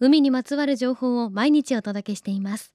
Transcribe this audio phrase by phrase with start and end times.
[0.00, 2.74] 海にまつわる情報を毎日お届けしています。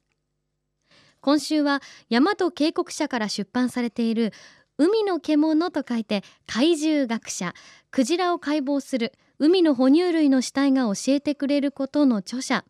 [1.19, 4.31] 今週は大和渓谷社から出版されている
[4.77, 7.53] 海の獣と書いて怪獣学者
[7.89, 12.63] クジラを解剖する海の哺乳類の死体が教えてくれることの著者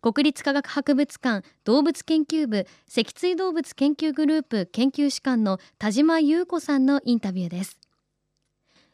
[0.00, 7.78] 国立科学博物館動物研究部脊椎動物研究グループ研究士官の田島優子さんのインタビューです。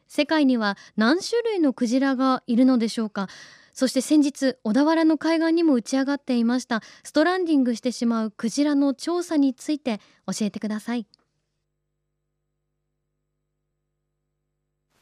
[0.08, 3.28] 世界には何種類のクジラがいるのでしょうか？
[3.74, 11.06] そして先日小田原の海岸にも打ち上がっていましたストランディングしてしまうクジラの調査について教えてください。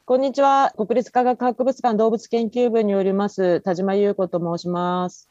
[0.06, 0.72] こんにちは。
[0.76, 5.28] 国立科学博物館動物研究部によります田島優子と申します。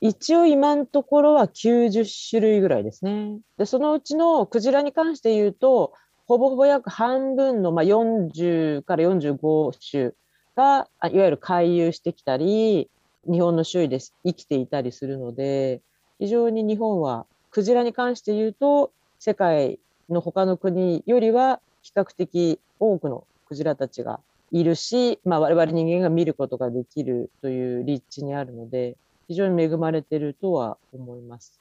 [0.00, 3.38] 一応今のところは90種類ぐらいですね。
[3.56, 5.92] でそのうちのクジラに関して言うと
[6.26, 10.12] ほぼほぼ約半分の、まあ、40から45種
[10.60, 12.90] がいわゆる回遊してきたり
[13.26, 15.80] 日本の周囲で生きていたりするので
[16.18, 19.78] 非常に日本はクジラに関して言うと世界
[20.10, 24.20] の他の国よりは比較的多くのクジラたちが
[24.52, 28.96] いるし、まあ、我々人間が見ることができるという立地にあるので
[29.28, 31.58] 非常に恵まれてるとは思います。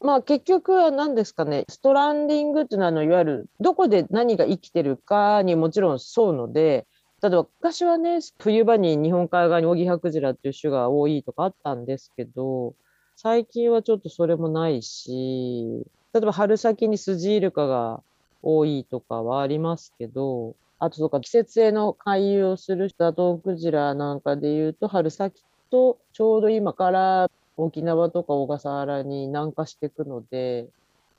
[0.00, 6.86] まあ結局は何ですかね、ストランディングっていうのはあのいわゆるどこで何が生きてるかにもちろん沿うので、
[7.24, 12.74] 例えば昔はね、冬場に日本海側にオギハクジラっていう種が多いとかあったんですけど、
[13.16, 18.02] 最近はちょっとそれもないし、例えば春先にスジイルカが
[18.42, 30.66] 多いとかはありますけど、あととか季節性の回遊をするザトウクジラなんかで言うと、春先とちょうど今から沖縄とか小笠原に南下していくので、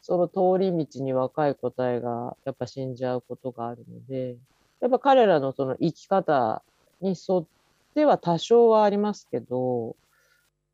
[0.04, 4.36] その通り道に若い個体がやっぱ死んじゃうことがあるので、
[4.82, 6.62] やっぱ彼らのその生き方
[7.02, 7.46] に沿っ
[7.94, 9.96] ては多少はありますけど、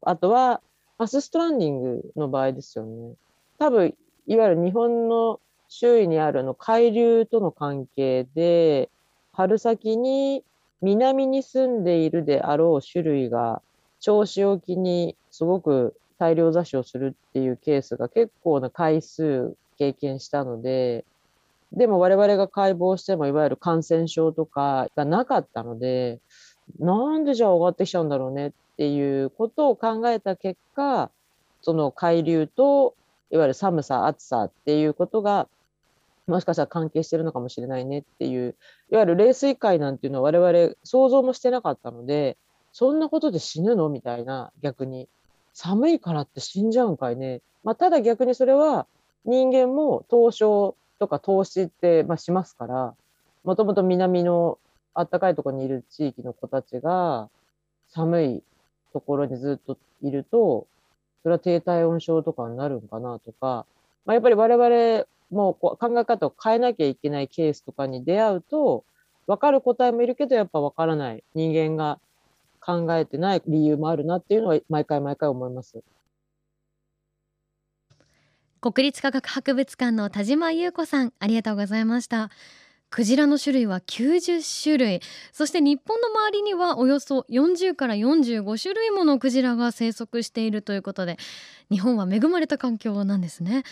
[0.02, 0.62] あとは
[0.98, 3.14] マスストランディングの場合ですよね。
[3.58, 3.96] 多分、
[4.28, 8.90] いわゆる日本の周囲にあるの海流との関係で、
[9.34, 10.44] 春先に
[10.82, 13.62] 南に住んでいるであろう種類が
[14.02, 21.06] 銚子沖にすごく大量雑種をするっていうケースが結構な回数経験したので、
[21.74, 26.20] でも我々が解剖してもいわゆる感染症とかがなかったので、
[26.80, 31.10] なんでじゃあ上がってきちゃうんだろうねっていうことを考えた結果、
[31.62, 32.96] その海流と
[33.30, 35.48] いわゆる寒さ、暑さっていうことが
[36.28, 38.56] もしかしたら関係してるのかもしれないねっていう、
[38.92, 42.38] いわゆる冷水海なんていうのは我々想像もしてなかったので、
[42.74, 45.08] そんなことで死ぬのみたいな逆に。
[45.54, 47.42] 寒いからって死んじゃうんかいね。
[47.64, 48.88] まあ、ただ逆にそれは
[49.26, 50.46] 人間も凍傷
[51.02, 52.94] とか投資って、まあ、しますから、
[53.44, 54.60] もともと南の
[54.94, 57.28] 暖かいところにいる地域の子たちが
[57.90, 58.44] 寒い
[58.94, 60.68] ところにずっといると、
[61.24, 63.66] それは低体温症とかになるんかなとか、
[64.06, 68.84] まあ、やっぱり我々もこう考え方を変えなきゃいけないケースとかに出会うと、
[69.26, 72.00] 分かる答えもいるけど、やっぱ分からない人間が
[72.60, 75.82] 考えてない理由もあるなっていうのは毎回毎回思います。
[78.62, 82.30] 国立科学博物館の田島優子さんありがとうございました。
[82.92, 85.02] クジラの種類は90種類。
[85.32, 91.18] そして日本の周りにはおよそ40から45種類ものクジラが生息しているということで
[91.72, 93.64] 日本は恵まれた環境なんですね。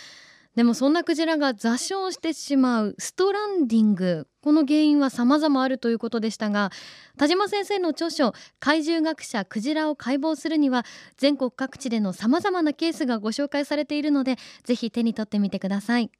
[0.56, 4.26] でもそんなクジラが座礁してしまうストランディング。
[4.42, 6.72] この原因は様々あるということでしたが
[7.18, 10.86] 田島先生の著書怪獣学者クジラを解剖するには
[11.18, 16.10] 全国各地での様々なケースがご紹介されているのでぜひ手に取ってみてください。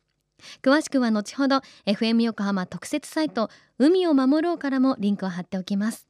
[0.63, 6.07] 詳しくは後ほど FM 横浜特設サイト海を守ろうからもリンクを貼っておきます。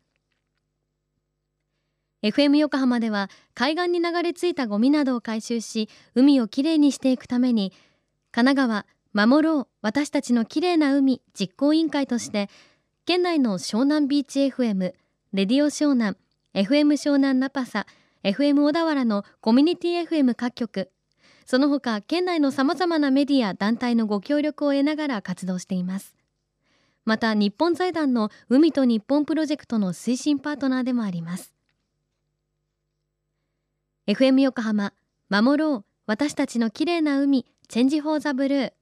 [2.23, 7.73] FM 横浜では海岸に流れ着いたゴミなどを回収し海をきれいにしていくために
[8.33, 12.49] 神奈川守ろう私たちのきれいな海実行委員会として
[13.07, 14.93] 県内の湘南ビーチ FM
[15.33, 16.17] レディオ湘南
[16.55, 17.87] FM 湘南ナパサ
[18.23, 20.91] FM 小田原のコミュニティ FM 各局
[21.51, 26.15] その他県内のさまざまなメディア団体のご協力を得ながら活動しています。
[27.05, 31.53] また日本財団の海と日本プロジェクトの推進パートナーでもあります。
[34.07, 34.93] FM 横浜
[35.29, 38.73] 守ろう私たちの綺麗な海チェンジフォーザブルー。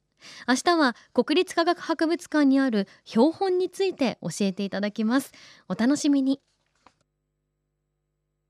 [0.49, 5.31] 明日は国立科学博物館にある標本について教えていただきます。
[5.69, 6.41] お楽しみに。